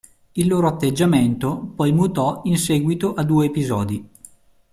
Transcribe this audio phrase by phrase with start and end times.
[0.33, 4.09] Il loro atteggiamento poi mutò in seguito a due episodi.